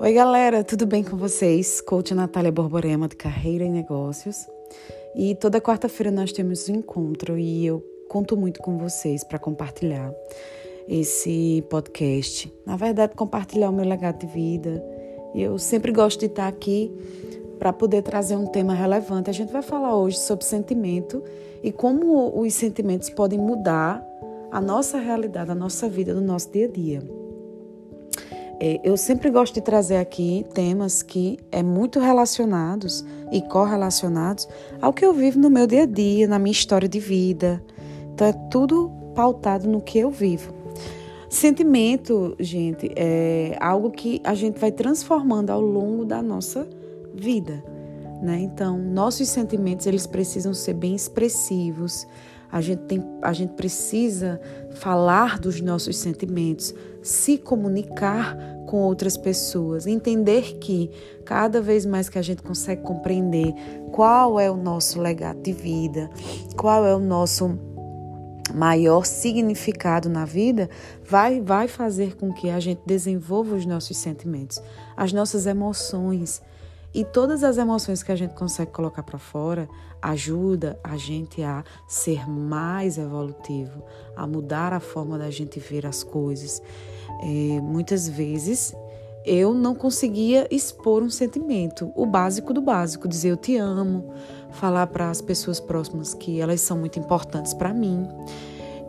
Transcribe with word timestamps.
Oi, 0.00 0.12
galera, 0.12 0.62
tudo 0.62 0.86
bem 0.86 1.02
com 1.02 1.16
vocês? 1.16 1.80
Coach 1.80 2.14
Natália 2.14 2.52
Borborema, 2.52 3.08
de 3.08 3.16
Carreira 3.16 3.64
e 3.64 3.68
Negócios. 3.68 4.46
E 5.12 5.34
toda 5.34 5.60
quarta-feira 5.60 6.12
nós 6.12 6.30
temos 6.30 6.68
um 6.68 6.76
encontro 6.76 7.36
e 7.36 7.66
eu 7.66 7.84
conto 8.08 8.36
muito 8.36 8.60
com 8.60 8.78
vocês 8.78 9.24
para 9.24 9.40
compartilhar 9.40 10.14
esse 10.86 11.64
podcast. 11.68 12.52
Na 12.64 12.76
verdade, 12.76 13.16
compartilhar 13.16 13.70
o 13.70 13.72
meu 13.72 13.84
legado 13.84 14.20
de 14.20 14.32
vida. 14.32 14.80
Eu 15.34 15.58
sempre 15.58 15.90
gosto 15.90 16.20
de 16.20 16.26
estar 16.26 16.46
aqui 16.46 16.92
para 17.58 17.72
poder 17.72 18.02
trazer 18.02 18.36
um 18.36 18.46
tema 18.46 18.74
relevante. 18.74 19.28
A 19.28 19.34
gente 19.34 19.52
vai 19.52 19.62
falar 19.62 19.96
hoje 19.96 20.18
sobre 20.20 20.44
sentimento 20.44 21.24
e 21.60 21.72
como 21.72 22.40
os 22.40 22.54
sentimentos 22.54 23.10
podem 23.10 23.38
mudar 23.38 24.00
a 24.52 24.60
nossa 24.60 24.96
realidade, 24.96 25.50
a 25.50 25.56
nossa 25.56 25.88
vida, 25.88 26.14
no 26.14 26.20
nosso 26.20 26.52
dia 26.52 26.66
a 26.66 26.70
dia. 26.70 27.27
É, 28.60 28.80
eu 28.82 28.96
sempre 28.96 29.30
gosto 29.30 29.54
de 29.54 29.60
trazer 29.60 29.96
aqui 29.96 30.44
temas 30.52 31.02
que 31.02 31.38
é 31.52 31.62
muito 31.62 32.00
relacionados 32.00 33.04
e 33.30 33.40
correlacionados 33.40 34.48
ao 34.82 34.92
que 34.92 35.04
eu 35.04 35.12
vivo 35.12 35.38
no 35.38 35.48
meu 35.48 35.66
dia 35.66 35.82
a 35.82 35.86
dia, 35.86 36.26
na 36.26 36.38
minha 36.38 36.52
história 36.52 36.88
de 36.88 36.98
vida. 36.98 37.62
Então 38.12 38.26
é 38.26 38.32
tudo 38.50 38.90
pautado 39.14 39.68
no 39.68 39.80
que 39.80 39.98
eu 39.98 40.10
vivo. 40.10 40.52
Sentimento, 41.28 42.34
gente, 42.40 42.90
é 42.96 43.56
algo 43.60 43.90
que 43.90 44.20
a 44.24 44.34
gente 44.34 44.58
vai 44.58 44.72
transformando 44.72 45.50
ao 45.50 45.60
longo 45.60 46.04
da 46.04 46.22
nossa 46.22 46.66
vida, 47.14 47.62
né? 48.22 48.40
Então, 48.40 48.78
nossos 48.78 49.28
sentimentos 49.28 49.86
eles 49.86 50.06
precisam 50.06 50.54
ser 50.54 50.72
bem 50.72 50.94
expressivos, 50.94 52.06
a 52.50 52.60
gente, 52.60 52.80
tem, 52.80 53.04
a 53.22 53.32
gente 53.32 53.54
precisa 53.54 54.40
falar 54.72 55.38
dos 55.38 55.60
nossos 55.60 55.96
sentimentos, 55.96 56.74
se 57.02 57.38
comunicar 57.38 58.36
com 58.66 58.82
outras 58.82 59.16
pessoas, 59.16 59.86
entender 59.86 60.58
que 60.58 60.90
cada 61.24 61.60
vez 61.60 61.86
mais 61.86 62.08
que 62.08 62.18
a 62.18 62.22
gente 62.22 62.42
consegue 62.42 62.82
compreender 62.82 63.54
qual 63.92 64.38
é 64.38 64.50
o 64.50 64.56
nosso 64.56 65.00
legado 65.00 65.40
de 65.40 65.52
vida, 65.52 66.10
qual 66.56 66.84
é 66.84 66.94
o 66.94 66.98
nosso 66.98 67.58
maior 68.54 69.04
significado 69.04 70.08
na 70.08 70.24
vida, 70.24 70.68
vai, 71.04 71.40
vai 71.40 71.68
fazer 71.68 72.16
com 72.16 72.32
que 72.32 72.50
a 72.50 72.60
gente 72.60 72.80
desenvolva 72.86 73.54
os 73.54 73.66
nossos 73.66 73.96
sentimentos, 73.96 74.62
as 74.96 75.12
nossas 75.12 75.46
emoções. 75.46 76.42
E 76.98 77.04
todas 77.04 77.44
as 77.44 77.58
emoções 77.58 78.02
que 78.02 78.10
a 78.10 78.16
gente 78.16 78.34
consegue 78.34 78.72
colocar 78.72 79.04
para 79.04 79.20
fora 79.20 79.68
ajuda 80.02 80.80
a 80.82 80.96
gente 80.96 81.40
a 81.44 81.62
ser 81.86 82.28
mais 82.28 82.98
evolutivo, 82.98 83.84
a 84.16 84.26
mudar 84.26 84.72
a 84.72 84.80
forma 84.80 85.16
da 85.16 85.30
gente 85.30 85.60
ver 85.60 85.86
as 85.86 86.02
coisas. 86.02 86.60
É, 87.22 87.60
muitas 87.60 88.08
vezes 88.08 88.74
eu 89.24 89.54
não 89.54 89.76
conseguia 89.76 90.48
expor 90.50 91.00
um 91.00 91.08
sentimento, 91.08 91.92
o 91.94 92.04
básico 92.04 92.52
do 92.52 92.60
básico, 92.60 93.06
dizer 93.06 93.28
eu 93.28 93.36
te 93.36 93.56
amo, 93.56 94.12
falar 94.50 94.88
para 94.88 95.08
as 95.08 95.20
pessoas 95.20 95.60
próximas 95.60 96.14
que 96.14 96.40
elas 96.40 96.60
são 96.60 96.78
muito 96.78 96.98
importantes 96.98 97.54
para 97.54 97.72
mim. 97.72 98.08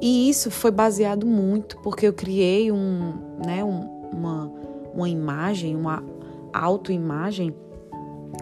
E 0.01 0.27
isso 0.31 0.49
foi 0.49 0.71
baseado 0.71 1.27
muito 1.27 1.77
porque 1.83 2.07
eu 2.07 2.13
criei 2.13 2.71
um, 2.71 3.13
né, 3.45 3.63
um, 3.63 3.81
uma, 4.11 4.51
uma 4.95 5.07
imagem, 5.07 5.75
uma 5.75 6.03
autoimagem 6.51 7.53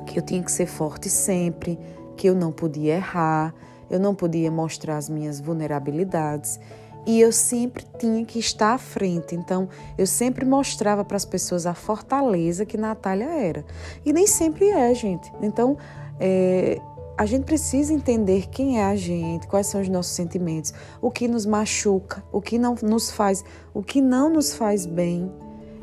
que 0.06 0.20
eu 0.20 0.24
tinha 0.24 0.44
que 0.44 0.52
ser 0.52 0.68
forte 0.68 1.10
sempre, 1.10 1.80
que 2.16 2.28
eu 2.28 2.36
não 2.36 2.52
podia 2.52 2.96
errar, 2.96 3.54
eu 3.90 4.00
não 4.00 4.14
podia 4.14 4.52
mostrar 4.52 4.98
as 4.98 5.10
minhas 5.10 5.40
vulnerabilidades 5.40 6.60
e 7.08 7.22
eu 7.22 7.32
sempre 7.32 7.86
tinha 7.98 8.26
que 8.26 8.38
estar 8.38 8.74
à 8.74 8.78
frente. 8.78 9.34
Então, 9.34 9.70
eu 9.98 10.06
sempre 10.06 10.44
mostrava 10.46 11.06
para 11.06 11.16
as 11.16 11.24
pessoas 11.24 11.66
a 11.66 11.74
fortaleza 11.74 12.66
que 12.66 12.78
Natália 12.78 13.30
era. 13.30 13.66
E 14.06 14.12
nem 14.12 14.28
sempre 14.28 14.70
é, 14.70 14.94
gente. 14.94 15.32
Então, 15.42 15.78
é, 16.20 16.82
a 17.18 17.26
gente 17.26 17.46
precisa 17.46 17.94
entender 17.94 18.48
quem 18.50 18.80
é 18.80 18.84
a 18.84 18.96
gente, 18.96 19.48
quais 19.48 19.68
são 19.68 19.80
os 19.80 19.88
nossos 19.88 20.12
sentimentos, 20.12 20.74
o 21.02 21.10
que 21.10 21.30
nos 21.30 21.46
machuca, 21.46 22.22
o 22.30 22.42
que 22.42 22.60
não 22.60 22.76
nos 22.84 23.10
faz, 23.10 23.44
o 23.74 23.82
que 23.82 24.02
não 24.02 24.30
nos 24.30 24.54
faz 24.54 24.86
bem. 24.86 25.32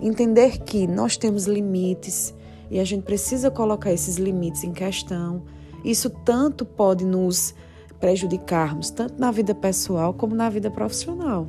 Entender 0.03 0.59
que 0.59 0.87
nós 0.87 1.17
temos 1.17 1.47
limites 1.47 2.35
e 2.71 2.81
a 2.81 2.85
gente 2.85 3.03
precisa 3.03 3.51
colocar 3.51 3.93
esses 3.93 4.17
limites 4.17 4.65
em 4.65 4.73
questão. 4.73 5.43
Isso 5.85 6.09
tanto 6.11 6.65
pode 6.65 7.05
nos 7.05 7.55
prejudicarmos, 8.01 8.91
tanto 8.91 9.19
na 9.19 9.31
vida 9.31 9.55
pessoal 9.55 10.13
como 10.13 10.35
na 10.35 10.49
vida 10.49 10.71
profissional. 10.71 11.49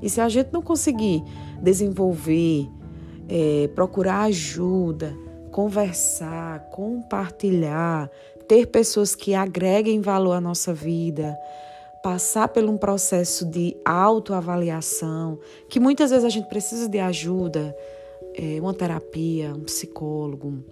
E 0.00 0.10
se 0.10 0.20
a 0.20 0.28
gente 0.28 0.50
não 0.52 0.62
conseguir 0.62 1.22
desenvolver, 1.62 2.68
é, 3.28 3.68
procurar 3.74 4.22
ajuda, 4.22 5.16
conversar, 5.50 6.60
compartilhar, 6.70 8.10
ter 8.46 8.66
pessoas 8.66 9.14
que 9.14 9.34
agreguem 9.34 10.00
valor 10.00 10.32
à 10.32 10.40
nossa 10.40 10.72
vida, 10.72 11.36
passar 12.02 12.48
por 12.48 12.62
um 12.64 12.76
processo 12.76 13.44
de 13.44 13.76
autoavaliação, 13.84 15.38
que 15.68 15.80
muitas 15.80 16.10
vezes 16.10 16.24
a 16.24 16.28
gente 16.28 16.48
precisa 16.48 16.88
de 16.88 16.98
ajuda, 17.00 17.74
é, 18.36 18.60
uma 18.60 18.74
terapia, 18.74 19.54
um 19.54 19.64
psicólogo, 19.64 20.62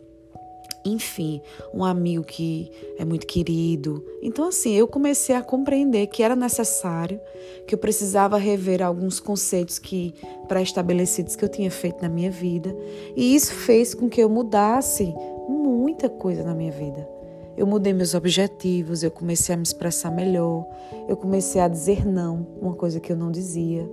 enfim, 0.84 1.40
um 1.72 1.82
amigo 1.82 2.22
que 2.22 2.70
é 2.98 3.04
muito 3.04 3.26
querido. 3.26 4.04
Então, 4.22 4.48
assim, 4.48 4.74
eu 4.74 4.86
comecei 4.86 5.34
a 5.34 5.42
compreender 5.42 6.08
que 6.08 6.22
era 6.22 6.36
necessário, 6.36 7.18
que 7.66 7.74
eu 7.74 7.78
precisava 7.78 8.36
rever 8.36 8.82
alguns 8.82 9.18
conceitos 9.18 9.78
que 9.78 10.14
pré-estabelecidos 10.46 11.36
que 11.36 11.44
eu 11.44 11.48
tinha 11.48 11.70
feito 11.70 12.02
na 12.02 12.08
minha 12.08 12.30
vida. 12.30 12.76
E 13.16 13.34
isso 13.34 13.54
fez 13.54 13.94
com 13.94 14.08
que 14.10 14.22
eu 14.22 14.28
mudasse 14.28 15.12
muita 15.48 16.08
coisa 16.08 16.44
na 16.44 16.54
minha 16.54 16.72
vida. 16.72 17.08
Eu 17.56 17.66
mudei 17.66 17.92
meus 17.92 18.14
objetivos, 18.14 19.02
eu 19.02 19.10
comecei 19.10 19.54
a 19.54 19.56
me 19.56 19.62
expressar 19.62 20.10
melhor, 20.10 20.66
eu 21.08 21.16
comecei 21.16 21.60
a 21.60 21.68
dizer 21.68 22.04
não, 22.04 22.46
uma 22.60 22.74
coisa 22.74 22.98
que 22.98 23.12
eu 23.12 23.16
não 23.16 23.30
dizia 23.30 23.88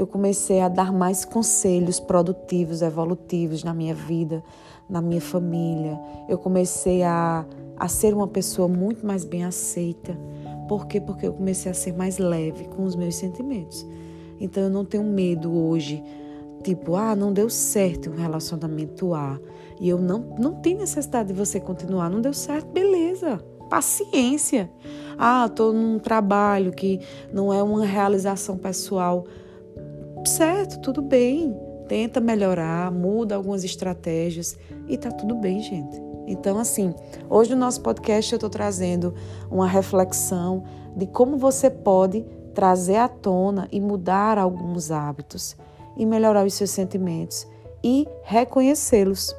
eu 0.00 0.06
comecei 0.06 0.60
a 0.62 0.68
dar 0.68 0.90
mais 0.90 1.26
conselhos 1.26 2.00
produtivos, 2.00 2.80
evolutivos 2.80 3.62
na 3.62 3.74
minha 3.74 3.94
vida, 3.94 4.42
na 4.88 5.02
minha 5.02 5.20
família. 5.20 6.00
Eu 6.26 6.38
comecei 6.38 7.02
a, 7.02 7.44
a 7.76 7.86
ser 7.86 8.14
uma 8.14 8.26
pessoa 8.26 8.66
muito 8.66 9.06
mais 9.06 9.26
bem 9.26 9.44
aceita. 9.44 10.18
Por 10.66 10.86
quê? 10.86 11.02
Porque 11.02 11.26
eu 11.26 11.34
comecei 11.34 11.70
a 11.70 11.74
ser 11.74 11.92
mais 11.92 12.16
leve 12.16 12.64
com 12.68 12.84
os 12.84 12.96
meus 12.96 13.14
sentimentos. 13.14 13.86
Então 14.40 14.62
eu 14.62 14.70
não 14.70 14.86
tenho 14.86 15.04
medo 15.04 15.52
hoje, 15.54 16.02
tipo, 16.64 16.96
ah, 16.96 17.14
não 17.14 17.30
deu 17.30 17.50
certo 17.50 18.08
um 18.08 18.16
relacionamento 18.16 19.12
A. 19.12 19.38
E 19.78 19.86
eu 19.86 19.98
não, 19.98 20.34
não 20.38 20.62
tenho 20.62 20.78
necessidade 20.78 21.28
de 21.28 21.34
você 21.34 21.60
continuar. 21.60 22.08
Não 22.08 22.22
deu 22.22 22.32
certo, 22.32 22.68
beleza. 22.68 23.36
Paciência. 23.68 24.70
Ah, 25.18 25.44
estou 25.44 25.74
num 25.74 25.98
trabalho 25.98 26.72
que 26.72 27.00
não 27.30 27.52
é 27.52 27.62
uma 27.62 27.84
realização 27.84 28.56
pessoal 28.56 29.26
certo, 30.28 30.80
tudo 30.80 31.02
bem. 31.02 31.56
Tenta 31.88 32.20
melhorar, 32.20 32.90
muda 32.92 33.34
algumas 33.34 33.64
estratégias 33.64 34.56
e 34.88 34.96
tá 34.96 35.10
tudo 35.10 35.34
bem, 35.34 35.60
gente. 35.60 36.00
Então, 36.26 36.58
assim, 36.58 36.94
hoje 37.28 37.50
no 37.50 37.56
nosso 37.60 37.80
podcast 37.80 38.32
eu 38.32 38.36
estou 38.36 38.50
trazendo 38.50 39.14
uma 39.50 39.66
reflexão 39.66 40.62
de 40.94 41.06
como 41.06 41.36
você 41.36 41.68
pode 41.68 42.24
trazer 42.54 42.96
à 42.96 43.08
tona 43.08 43.66
e 43.72 43.80
mudar 43.80 44.38
alguns 44.38 44.90
hábitos 44.90 45.56
e 45.96 46.06
melhorar 46.06 46.46
os 46.46 46.54
seus 46.54 46.70
sentimentos 46.70 47.46
e 47.82 48.06
reconhecê-los. 48.22 49.34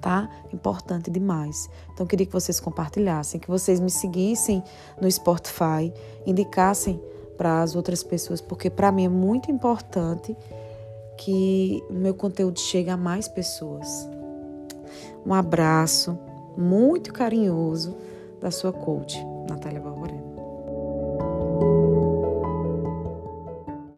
Tá? 0.00 0.28
Importante 0.52 1.10
demais. 1.10 1.68
Então, 1.92 2.06
queria 2.06 2.26
que 2.26 2.32
vocês 2.32 2.60
compartilhassem, 2.60 3.40
que 3.40 3.48
vocês 3.48 3.80
me 3.80 3.90
seguissem 3.90 4.62
no 5.00 5.10
Spotify, 5.10 5.92
indicassem 6.26 7.00
para 7.36 7.62
as 7.62 7.74
outras 7.74 8.02
pessoas, 8.02 8.40
porque 8.40 8.70
para 8.70 8.92
mim 8.92 9.04
é 9.04 9.08
muito 9.08 9.50
importante 9.50 10.36
que 11.16 11.82
meu 11.90 12.14
conteúdo 12.14 12.58
chegue 12.58 12.90
a 12.90 12.96
mais 12.96 13.28
pessoas. 13.28 14.08
Um 15.24 15.32
abraço 15.32 16.18
muito 16.56 17.12
carinhoso 17.12 17.96
da 18.40 18.50
sua 18.50 18.72
coach, 18.72 19.16
Natália 19.48 19.80